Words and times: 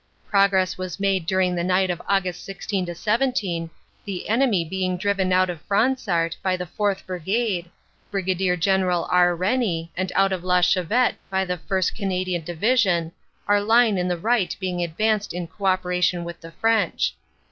Progress 0.27 0.79
was 0.79 0.99
made 0.99 1.27
during 1.27 1.53
the 1.53 1.63
night 1.63 1.91
of 1.91 2.01
Aug. 2.09 2.33
16 2.33 2.95
17, 2.95 3.69
the 4.03 4.29
enemy 4.29 4.65
being 4.65 4.97
driven 4.97 5.31
out 5.31 5.47
of 5.47 5.61
Fransart 5.67 6.35
by 6.41 6.57
the 6.57 6.65
4th. 6.65 7.05
Brigade, 7.05 7.69
Brig. 8.09 8.59
General 8.59 9.07
R. 9.11 9.35
Rennie, 9.35 9.91
and 9.95 10.11
out 10.15 10.31
of 10.33 10.43
La 10.43 10.61
Chavette 10.61 11.17
by 11.29 11.45
the 11.45 11.59
1st. 11.59 11.93
Canadian 11.93 12.43
Division, 12.43 13.11
our 13.47 13.61
line 13.61 13.99
on 13.99 14.07
the 14.07 14.17
right 14.17 14.55
being 14.59 14.81
advanced 14.83 15.33
in 15.35 15.45
co 15.45 15.67
operation 15.67 16.23
with 16.23 16.41
the 16.41 16.49
French. 16.51 17.13